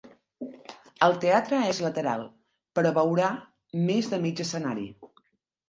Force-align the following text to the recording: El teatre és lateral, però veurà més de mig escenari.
El 1.07 1.13
teatre 1.25 1.59
és 1.73 1.83
lateral, 1.87 2.25
però 2.79 2.95
veurà 2.97 3.29
més 3.93 4.13
de 4.17 4.23
mig 4.27 4.45
escenari. 4.49 4.91